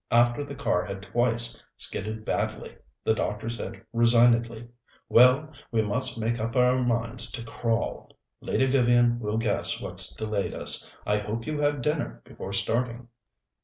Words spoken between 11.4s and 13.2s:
you had dinner before starting?"